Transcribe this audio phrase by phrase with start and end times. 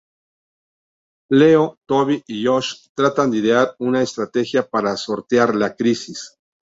[1.29, 6.39] Leo, Toby y Josh tratan de idear una estrategia para sortear la crisis.